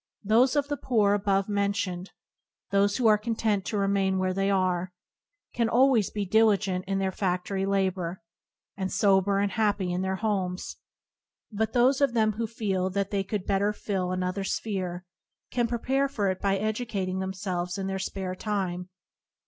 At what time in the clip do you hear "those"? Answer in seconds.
0.23-0.55, 11.73-12.01